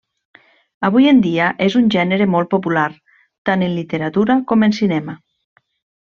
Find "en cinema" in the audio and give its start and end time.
4.69-5.15